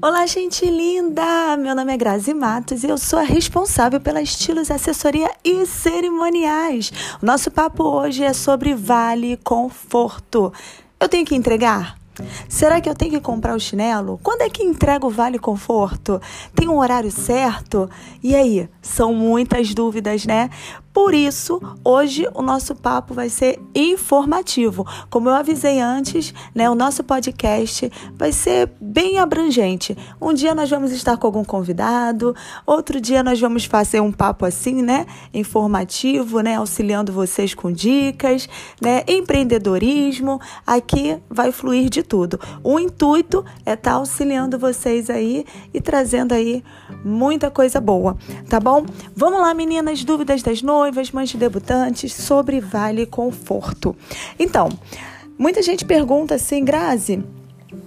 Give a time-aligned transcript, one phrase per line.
[0.00, 1.56] Olá, gente linda!
[1.56, 6.92] Meu nome é Grazi Matos e eu sou a responsável pela Estilos Assessoria e Cerimoniais.
[7.20, 10.52] O nosso papo hoje é sobre Vale Conforto.
[11.00, 11.98] Eu tenho que entregar?
[12.48, 14.20] Será que eu tenho que comprar o chinelo?
[14.22, 16.20] Quando é que entrega o Vale Conforto?
[16.54, 17.90] Tem um horário certo?
[18.22, 18.68] E aí?
[18.80, 20.48] São muitas dúvidas, né?
[20.98, 24.84] Por isso, hoje o nosso papo vai ser informativo.
[25.08, 29.96] Como eu avisei antes, né, o nosso podcast vai ser bem abrangente.
[30.20, 32.34] Um dia nós vamos estar com algum convidado,
[32.66, 38.48] outro dia nós vamos fazer um papo assim, né, informativo, né, auxiliando vocês com dicas,
[38.82, 40.40] né, empreendedorismo.
[40.66, 42.40] Aqui vai fluir de tudo.
[42.60, 46.64] O intuito é estar tá auxiliando vocês aí e trazendo aí
[47.04, 48.16] muita coisa boa,
[48.48, 48.84] tá bom?
[49.14, 53.94] Vamos lá, meninas, dúvidas das noivas noivas, mães de debutantes, sobre Vale Conforto.
[54.38, 54.70] Então,
[55.38, 57.22] muita gente pergunta assim, Grazi,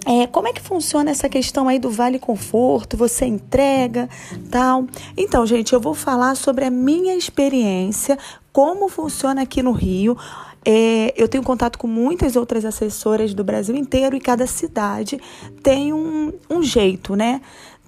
[0.06, 2.96] é, como é que funciona essa questão aí do Vale Conforto?
[2.96, 4.08] Você entrega,
[4.50, 4.86] tal?
[5.16, 8.16] Então, gente, eu vou falar sobre a minha experiência,
[8.52, 10.16] como funciona aqui no Rio.
[10.64, 15.20] É, eu tenho contato com muitas outras assessoras do Brasil inteiro e cada cidade
[15.60, 17.40] tem um, um jeito, né?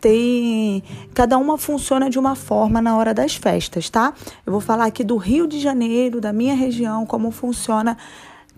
[0.04, 0.82] Tem.
[1.14, 4.12] Cada uma funciona de uma forma na hora das festas, tá?
[4.44, 7.96] Eu vou falar aqui do Rio de Janeiro, da minha região, como funciona.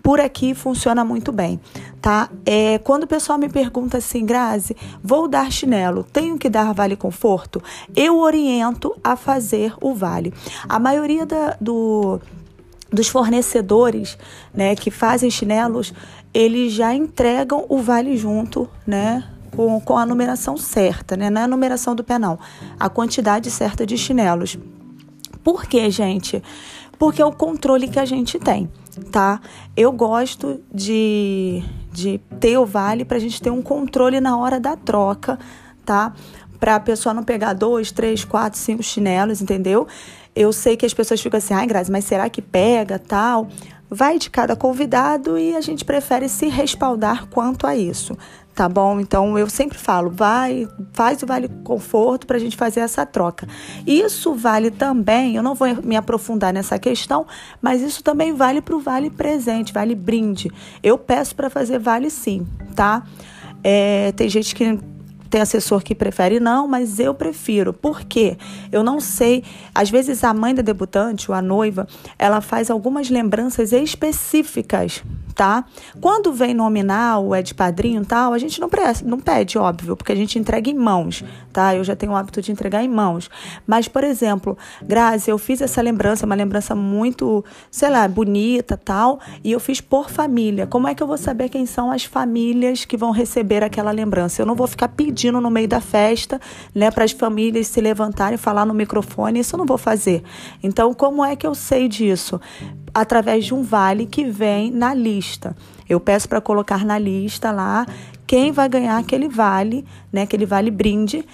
[0.03, 1.59] Por aqui funciona muito bem,
[2.01, 2.29] tá?
[2.45, 6.97] É, quando o pessoal me pergunta assim, Grazi, vou dar chinelo, tenho que dar vale
[6.97, 7.63] conforto?
[7.95, 10.33] Eu oriento a fazer o vale.
[10.67, 12.19] A maioria da, do,
[12.91, 14.17] dos fornecedores,
[14.53, 15.93] né, que fazem chinelos,
[16.33, 19.23] eles já entregam o vale junto, né?
[19.57, 21.31] Com, com a numeração certa, né?
[21.31, 22.37] Não é a numeração do pé, não.
[22.79, 24.55] A quantidade certa de chinelos.
[25.43, 26.43] Por quê, gente?
[26.99, 28.69] Porque é o controle que a gente tem,
[29.11, 29.41] tá?
[29.75, 34.59] Eu gosto de, de ter o vale para a gente ter um controle na hora
[34.59, 35.39] da troca,
[35.83, 36.13] tá?
[36.59, 39.87] Para a pessoa não pegar dois, três, quatro, cinco chinelos, entendeu?
[40.35, 43.47] Eu sei que as pessoas ficam assim, ai, Grazi, mas será que pega, tal?
[43.89, 48.17] Vai de cada convidado e a gente prefere se respaldar quanto a isso,
[48.53, 48.99] tá bom?
[48.99, 53.47] Então eu sempre falo, vai, faz o vale conforto para a gente fazer essa troca.
[53.85, 57.25] Isso vale também, eu não vou me aprofundar nessa questão,
[57.61, 60.51] mas isso também vale para o vale presente, vale brinde.
[60.83, 62.45] Eu peço para fazer vale sim,
[62.75, 63.03] tá?
[63.63, 64.77] É, tem gente que
[65.27, 67.73] tem assessor que prefere não, mas eu prefiro.
[67.73, 68.37] Por quê?
[68.71, 69.43] Eu não sei.
[69.73, 75.03] Às vezes a mãe da debutante, ou a noiva, ela faz algumas lembranças específicas
[75.37, 75.63] tá?
[76.01, 78.67] Quando vem nominal, é de padrinho tal, a gente não,
[79.05, 81.75] não pede, óbvio, porque a gente entrega em mãos, tá?
[81.75, 83.29] Eu já tenho o hábito de entregar em mãos.
[83.65, 89.19] Mas, por exemplo, Grazi, eu fiz essa lembrança, uma lembrança muito, sei lá, bonita tal,
[89.43, 90.65] e eu fiz por família.
[90.65, 94.41] Como é que eu vou saber quem são as famílias que vão receber aquela lembrança?
[94.41, 96.41] Eu não vou ficar pedindo no meio da festa,
[96.73, 100.23] né, para as famílias se levantarem e falar no microfone, isso eu não vou fazer.
[100.63, 102.41] Então, como é que eu sei disso?
[102.97, 105.26] através de um vale que vem na lista.
[105.89, 107.85] Eu peço para colocar na lista lá
[108.27, 111.25] quem vai ganhar aquele vale, né, aquele vale brinde,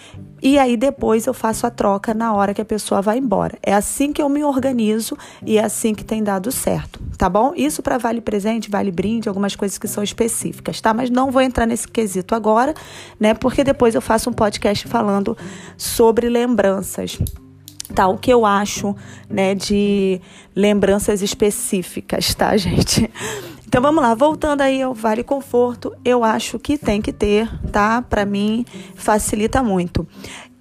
[0.41, 3.57] e aí depois eu faço a troca na hora que a pessoa vai embora.
[3.63, 7.53] É assim que eu me organizo e é assim que tem dado certo, tá bom?
[7.55, 10.93] Isso para vale presente, vale brinde, algumas coisas que são específicas, tá?
[10.93, 12.75] Mas não vou entrar nesse quesito agora,
[13.19, 13.33] né?
[13.33, 15.35] Porque depois eu faço um podcast falando
[15.75, 17.17] sobre lembranças
[17.93, 18.07] tá?
[18.07, 18.95] O que eu acho,
[19.29, 20.19] né, de
[20.55, 23.09] lembranças específicas, tá, gente?
[23.67, 28.03] Então vamos lá, voltando aí ao Vale Conforto, eu acho que tem que ter, tá?
[28.03, 30.07] Para mim facilita muito.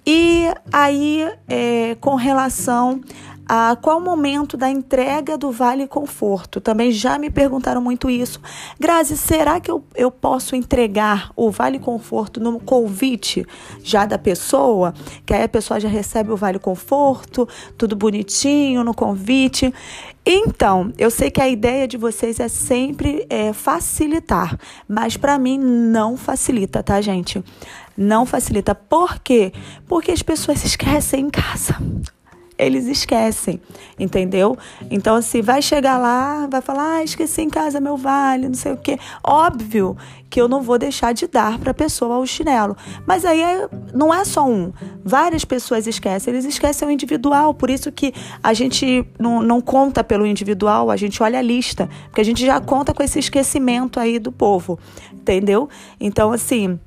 [0.05, 2.99] E aí, é, com relação
[3.47, 6.61] a qual momento da entrega do Vale Conforto?
[6.61, 8.39] Também já me perguntaram muito isso.
[8.79, 13.45] Grazi, será que eu, eu posso entregar o Vale Conforto no convite
[13.83, 14.93] já da pessoa?
[15.25, 19.73] Que aí a pessoa já recebe o Vale Conforto, tudo bonitinho no convite.
[20.25, 24.57] Então, eu sei que a ideia de vocês é sempre é, facilitar,
[24.87, 27.43] mas para mim não facilita, tá, gente?
[27.97, 28.73] Não facilita.
[28.73, 29.51] Por quê?
[29.85, 31.77] Porque as pessoas esquecem em casa
[32.57, 33.59] eles esquecem,
[33.99, 34.57] entendeu?
[34.89, 38.73] Então, assim, vai chegar lá, vai falar, ah, esqueci em casa meu vale, não sei
[38.73, 38.97] o quê.
[39.23, 39.97] Óbvio
[40.29, 42.75] que eu não vou deixar de dar para a pessoa o chinelo.
[43.05, 44.73] Mas aí é, não é só um.
[45.03, 47.53] Várias pessoas esquecem, eles esquecem o individual.
[47.53, 51.87] Por isso que a gente não, não conta pelo individual, a gente olha a lista.
[52.05, 54.79] Porque a gente já conta com esse esquecimento aí do povo,
[55.13, 55.69] entendeu?
[55.99, 56.79] Então, assim,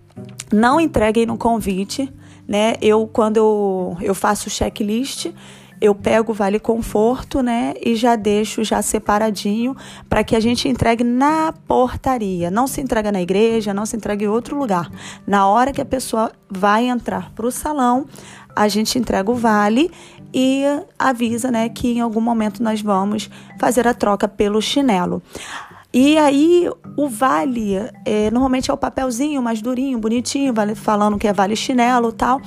[0.53, 2.13] não entreguem no convite
[2.47, 2.75] né?
[2.81, 5.33] Eu, quando eu, eu faço o checklist,
[5.81, 9.77] eu pego o Vale Conforto, né, e já deixo já separadinho
[10.09, 12.51] para que a gente entregue na portaria.
[12.51, 14.91] Não se entrega na igreja, não se entrega em outro lugar.
[15.27, 18.07] Na hora que a pessoa vai entrar para o salão,
[18.55, 19.91] a gente entrega o vale
[20.33, 20.65] e
[20.99, 23.29] avisa, né, que em algum momento nós vamos
[23.59, 25.23] fazer a troca pelo chinelo.
[25.93, 31.33] E aí, o vale, é, normalmente é o papelzinho mais durinho, bonitinho, falando que é
[31.33, 32.41] vale chinelo tal.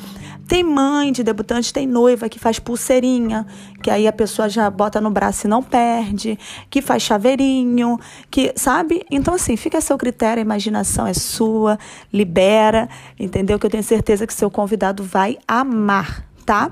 [0.47, 3.45] Tem mãe de debutante, tem noiva que faz pulseirinha,
[3.83, 6.39] que aí a pessoa já bota no braço e não perde,
[6.71, 7.99] que faz chaveirinho,
[8.31, 9.05] que, sabe?
[9.11, 11.77] Então, assim, fica a seu critério, a imaginação é sua,
[12.11, 13.59] libera, entendeu?
[13.59, 16.71] Que eu tenho certeza que seu convidado vai amar, tá?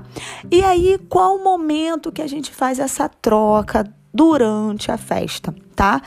[0.50, 6.02] E aí, qual o momento que a gente faz essa troca durante a festa, tá?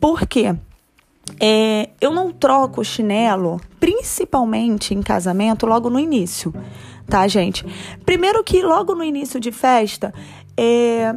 [0.00, 0.54] Por quê?
[1.38, 6.52] É, eu não troco chinelo, principalmente em casamento, logo no início
[7.10, 7.66] tá, gente?
[8.06, 10.14] Primeiro que logo no início de festa,
[10.56, 11.14] é,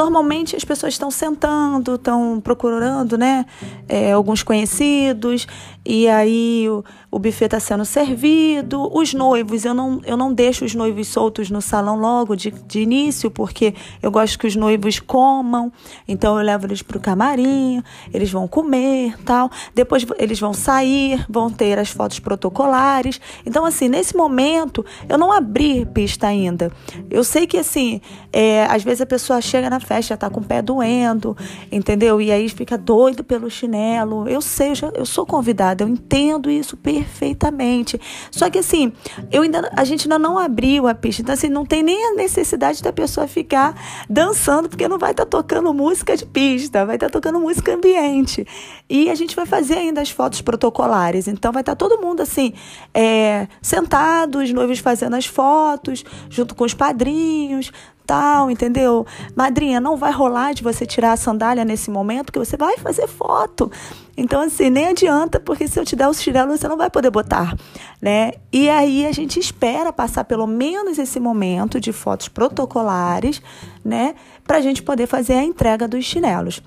[0.00, 3.44] Normalmente as pessoas estão sentando, estão procurando, né?
[3.86, 5.46] É, alguns conhecidos,
[5.84, 8.90] e aí o, o buffet está sendo servido.
[8.96, 12.80] Os noivos, eu não, eu não deixo os noivos soltos no salão logo de, de
[12.80, 15.72] início, porque eu gosto que os noivos comam.
[16.08, 17.82] Então eu levo eles para o camarim,
[18.12, 19.50] eles vão comer tal.
[19.74, 23.20] Depois eles vão sair, vão ter as fotos protocolares.
[23.44, 26.72] Então, assim, nesse momento, eu não abri pista ainda.
[27.10, 28.00] Eu sei que, assim,
[28.32, 31.36] é, às vezes a pessoa chega na festa, já tá com o pé doendo,
[31.72, 32.20] entendeu?
[32.20, 34.28] E aí fica doido pelo chinelo.
[34.28, 38.00] Eu sei, eu, já, eu sou convidada, eu entendo isso perfeitamente.
[38.30, 38.92] Só que assim,
[39.32, 42.14] eu ainda, a gente ainda não abriu a pista, então assim, não tem nem a
[42.14, 43.74] necessidade da pessoa ficar
[44.08, 47.74] dançando, porque não vai estar tá tocando música de pista, vai estar tá tocando música
[47.74, 48.46] ambiente.
[48.88, 52.20] E a gente vai fazer ainda as fotos protocolares, então vai estar tá todo mundo
[52.20, 52.52] assim,
[52.94, 57.72] é, sentado, os noivos fazendo as fotos, junto com os padrinhos,
[58.10, 59.06] tal, entendeu?
[59.36, 63.06] Madrinha, não vai rolar de você tirar a sandália nesse momento, que você vai fazer
[63.06, 63.70] foto.
[64.16, 67.08] Então, assim, nem adianta, porque se eu te der o chinelo, você não vai poder
[67.08, 67.56] botar,
[68.02, 68.32] né?
[68.52, 73.40] E aí a gente espera passar pelo menos esse momento de fotos protocolares,
[73.84, 74.16] né?
[74.42, 76.60] Pra gente poder fazer a entrega dos chinelos.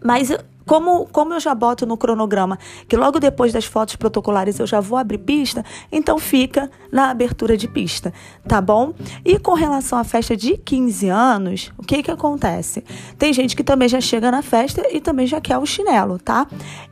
[0.00, 0.30] Mas
[0.70, 2.56] como, como eu já boto no cronograma
[2.86, 7.56] que logo depois das fotos protocolares eu já vou abrir pista, então fica na abertura
[7.56, 8.14] de pista,
[8.46, 8.94] tá bom?
[9.24, 12.84] E com relação à festa de 15 anos, o que que acontece?
[13.18, 16.46] Tem gente que também já chega na festa e também já quer o chinelo, tá?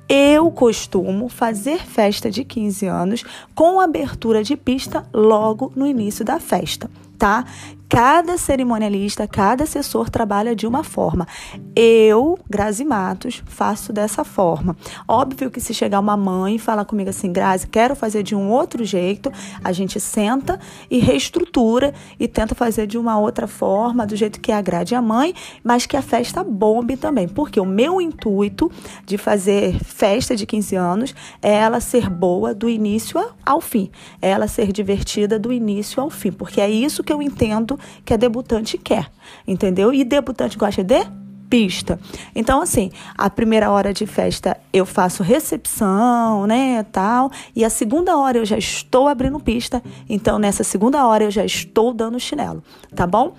[0.09, 3.25] Eu costumo fazer festa de 15 anos
[3.55, 7.45] com abertura de pista logo no início da festa tá?
[7.88, 11.26] Cada cerimonialista, cada assessor trabalha de uma forma.
[11.75, 14.76] Eu, Grazi Matos, faço dessa forma.
[15.08, 18.50] Óbvio que se chegar uma mãe e falar comigo assim, Grazi, quero fazer de um
[18.50, 19.32] outro jeito,
[19.64, 24.52] a gente senta e reestrutura e tenta fazer de uma outra forma, do jeito que
[24.52, 27.26] agrade a mãe, mas que a festa bombe também.
[27.26, 28.70] Porque o meu intuito
[29.06, 33.90] de fazer festa de 15 anos é ela ser boa do início ao fim,
[34.20, 38.13] é ela ser divertida do início ao fim, porque é isso que eu entendo que
[38.13, 39.11] a debutante quer,
[39.47, 39.93] entendeu?
[39.93, 41.07] E debutante gosta de
[41.49, 41.99] pista.
[42.35, 48.17] Então, assim, a primeira hora de festa eu faço recepção, né, tal, e a segunda
[48.17, 52.63] hora eu já estou abrindo pista, então nessa segunda hora eu já estou dando chinelo,
[52.95, 53.35] tá bom?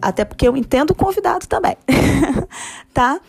[0.00, 1.76] Até porque eu entendo o convidado também,
[2.94, 3.20] tá?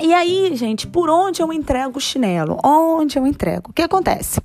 [0.00, 2.58] E aí, gente, por onde eu entrego o chinelo?
[2.64, 3.70] Onde eu entrego?
[3.70, 4.40] O que acontece?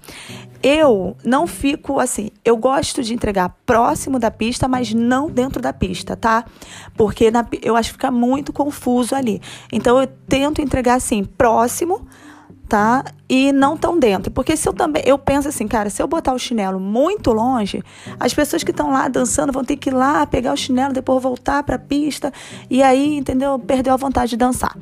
[0.64, 5.72] Eu não fico assim, eu gosto de entregar próximo da pista, mas não dentro da
[5.72, 6.46] pista, tá?
[6.96, 9.42] Porque na, eu acho que fica muito confuso ali.
[9.72, 12.08] Então eu tento entregar assim, próximo,
[13.30, 14.32] E não tão dentro.
[14.32, 15.02] Porque se eu também.
[15.06, 17.82] Eu penso assim, cara, se eu botar o chinelo muito longe,
[18.20, 21.22] as pessoas que estão lá dançando vão ter que ir lá pegar o chinelo, depois
[21.22, 22.32] voltar para a pista.
[22.70, 23.58] E aí, entendeu?
[23.58, 24.78] Perdeu a vontade de dançar.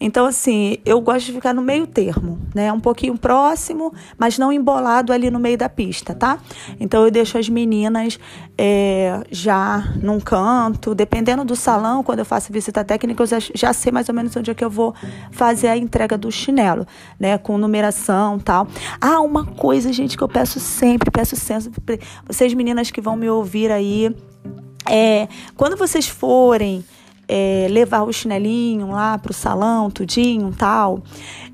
[0.00, 2.72] Então, assim, eu gosto de ficar no meio termo, né?
[2.72, 6.38] Um pouquinho próximo, mas não embolado ali no meio da pista, tá?
[6.78, 8.18] Então, eu deixo as meninas
[8.58, 13.92] é, já num canto, dependendo do salão, quando eu faço visita técnica, eu já, sei
[13.92, 14.94] mais ou menos onde é que eu vou
[15.30, 16.86] fazer a entrega do chinelo,
[17.20, 17.36] né?
[17.36, 18.66] Com numeração tal.
[19.00, 23.28] Ah, uma coisa, gente, que eu peço sempre, peço sempre, vocês meninas que vão me
[23.28, 24.14] ouvir aí,
[24.88, 26.84] é, quando vocês forem
[27.28, 31.02] é, levar o chinelinho lá para o salão, tudinho, tal,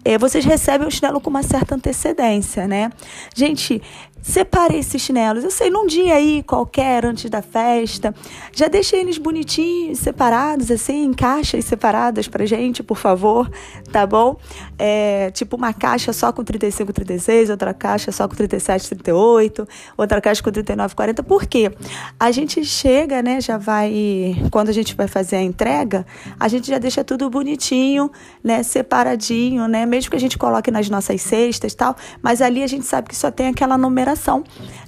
[0.04, 2.90] é, vocês recebem o chinelo com uma certa antecedência, né?
[3.34, 3.80] Gente,
[4.22, 5.42] separei esses chinelos.
[5.42, 8.14] Eu sei, num dia aí qualquer, antes da festa,
[8.52, 13.50] já deixei eles bonitinhos, separados, assim, em caixas separadas pra gente, por favor,
[13.90, 14.36] tá bom?
[14.78, 20.20] É, tipo uma caixa só com 35, 36, outra caixa só com 37, 38, outra
[20.20, 21.22] caixa com 39, 40.
[21.24, 21.72] Por quê?
[22.18, 26.06] A gente chega, né, já vai, quando a gente vai fazer a entrega,
[26.38, 28.10] a gente já deixa tudo bonitinho,
[28.42, 32.62] né, separadinho, né, mesmo que a gente coloque nas nossas cestas e tal, mas ali
[32.62, 34.11] a gente sabe que só tem aquela numeração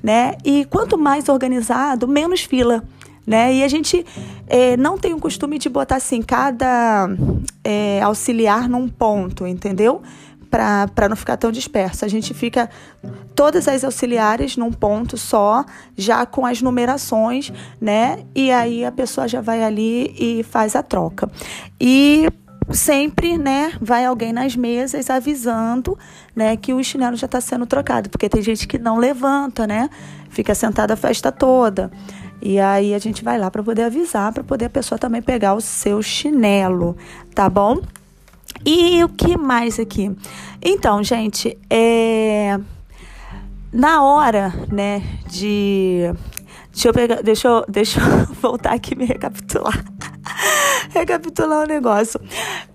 [0.02, 0.34] né?
[0.44, 2.82] E quanto mais organizado, menos fila.
[3.26, 3.54] Né?
[3.54, 4.04] E a gente
[4.46, 7.08] é, não tem o costume de botar assim cada
[7.62, 10.02] é, auxiliar num ponto, entendeu?
[10.50, 12.04] Para não ficar tão disperso.
[12.04, 12.68] A gente fica
[13.34, 15.64] todas as auxiliares num ponto só,
[15.96, 17.50] já com as numerações,
[17.80, 18.24] né?
[18.34, 21.28] E aí a pessoa já vai ali e faz a troca.
[21.80, 22.28] E
[22.71, 25.99] sempre, né, vai alguém nas mesas avisando,
[26.35, 29.90] né, que o chinelo já está sendo trocado, porque tem gente que não levanta, né,
[30.30, 31.90] fica sentada a festa toda.
[32.40, 35.54] E aí a gente vai lá para poder avisar, para poder a pessoa também pegar
[35.54, 36.97] o seu chinelo,
[37.35, 37.80] tá bom?
[38.64, 40.14] E o que mais aqui?
[40.61, 42.59] Então, gente, é
[43.73, 46.14] na hora, né, de
[46.75, 49.85] Deixa eu pegar, deixa eu, deixa eu voltar aqui e me recapitular.
[50.90, 52.20] recapitular o negócio.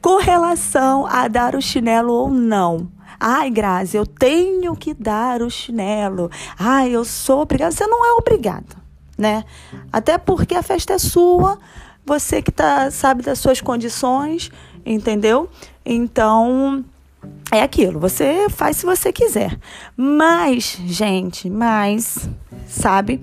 [0.01, 2.89] Com relação a dar o chinelo ou não.
[3.19, 6.31] Ai, Grazi, eu tenho que dar o chinelo.
[6.57, 7.71] Ai, eu sou obrigada.
[7.71, 8.77] Você não é obrigada,
[9.17, 9.43] né?
[9.91, 11.59] Até porque a festa é sua,
[12.05, 14.49] você que tá, sabe das suas condições,
[14.85, 15.49] entendeu?
[15.85, 16.85] Então,
[17.51, 19.57] é aquilo, você faz se você quiser.
[19.97, 22.29] Mas, gente, mas,
[22.67, 23.21] sabe?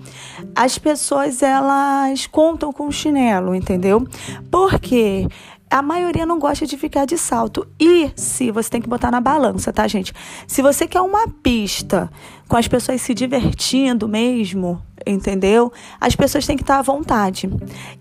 [0.55, 4.07] As pessoas elas contam com o chinelo, entendeu?
[4.50, 5.29] Porque
[5.71, 7.67] a maioria não gosta de ficar de salto.
[7.79, 10.12] E se você tem que botar na balança, tá, gente?
[10.47, 12.11] Se você quer uma pista
[12.49, 15.73] com as pessoas se divertindo mesmo, entendeu?
[16.00, 17.49] As pessoas têm que estar à vontade.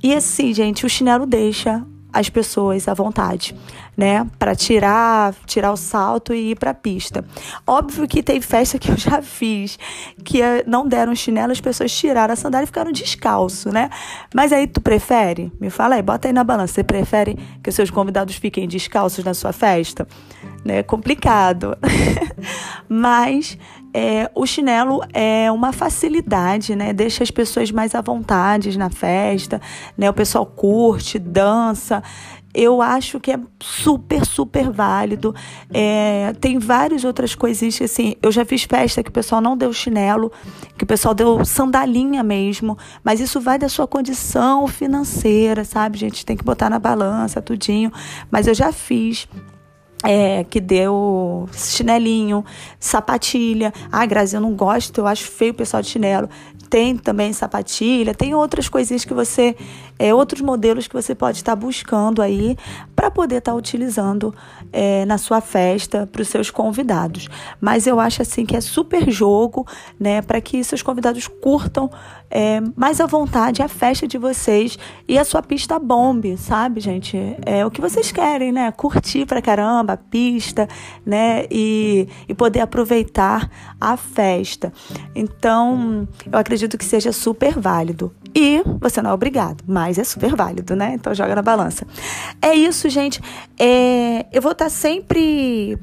[0.01, 1.85] E assim, gente, o chinelo deixa
[2.15, 3.53] as pessoas à vontade,
[3.97, 4.25] né?
[4.39, 7.25] Para tirar, tirar o salto e ir para a pista.
[7.67, 9.77] Óbvio que tem festa que eu já fiz
[10.23, 13.89] que eh, não deram chinelo, as pessoas tiraram a sandália e ficaram descalço, né?
[14.33, 15.51] Mas aí tu prefere?
[15.59, 16.75] Me fala aí, bota aí na balança.
[16.75, 20.07] Você prefere que os seus convidados fiquem descalços na sua festa?
[20.63, 20.81] Né?
[20.81, 21.77] Complicado.
[22.87, 23.57] Mas
[23.97, 26.91] é, o chinelo é uma facilidade, né?
[26.91, 29.61] Deixa as pessoas mais à vontade na festa,
[29.97, 30.09] né?
[30.09, 32.03] O pessoal curte, dança.
[32.53, 35.33] Eu acho que é super, super válido.
[35.73, 39.55] É, tem várias outras coisinhas que, assim, eu já fiz festa que o pessoal não
[39.55, 40.29] deu chinelo,
[40.77, 46.25] que o pessoal deu sandalinha mesmo, mas isso vai da sua condição financeira, sabe, gente?
[46.25, 47.93] Tem que botar na balança, tudinho.
[48.29, 49.25] Mas eu já fiz
[50.07, 52.45] é, que deu chinelinho,
[52.79, 53.73] sapatilha.
[53.91, 56.29] Ah, Grazi, eu não gosto, eu acho feio o pessoal de chinelo.
[56.69, 59.55] Tem também sapatilha, tem outras coisinhas que você,
[59.97, 62.57] é, outros modelos que você pode estar buscando aí
[62.95, 64.33] para poder estar utilizando
[64.71, 67.29] é, na sua festa para os seus convidados.
[67.59, 69.65] Mas eu acho assim que é super jogo,
[69.99, 71.89] né, para que seus convidados curtam
[72.29, 77.17] é, mais à vontade a festa de vocês e a sua pista bombe, sabe, gente?
[77.45, 78.71] É o que vocês querem, né?
[78.71, 80.67] Curtir pra caramba a pista,
[81.05, 81.45] né?
[81.49, 83.49] E, e poder aproveitar
[83.79, 84.73] a festa.
[85.13, 88.11] Então, eu acredito que seja super válido.
[88.35, 90.93] E você não é obrigado, mas é super válido, né?
[90.93, 91.87] Então joga na balança.
[92.41, 93.21] É isso, gente.
[93.57, 95.79] É, eu vou estar sempre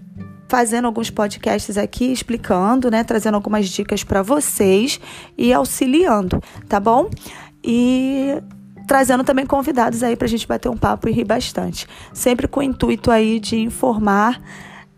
[0.48, 5.00] fazendo alguns podcasts aqui explicando, né, trazendo algumas dicas para vocês
[5.38, 7.08] e auxiliando, tá bom?
[7.64, 8.36] E
[8.86, 12.60] trazendo também convidados aí para a gente bater um papo e rir bastante, sempre com
[12.60, 14.42] o intuito aí de informar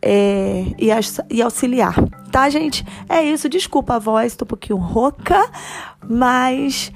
[0.07, 0.89] é, e,
[1.31, 1.95] e auxiliar,
[2.31, 2.85] tá, gente?
[3.09, 5.51] É isso, desculpa a voz, tô um pouquinho rouca,
[6.07, 6.93] mas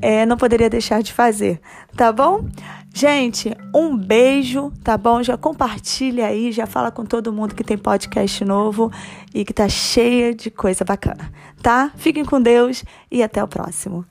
[0.00, 1.60] é, não poderia deixar de fazer,
[1.96, 2.46] tá bom?
[2.94, 5.22] Gente, um beijo, tá bom?
[5.24, 8.92] Já compartilha aí, já fala com todo mundo que tem podcast novo
[9.34, 11.90] e que tá cheia de coisa bacana, tá?
[11.96, 14.04] Fiquem com Deus e até o próximo.